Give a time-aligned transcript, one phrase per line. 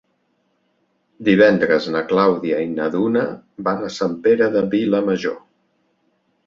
[1.27, 3.27] Divendres na Clàudia i na Duna
[3.69, 5.39] van a Sant Pere de Vilamajor.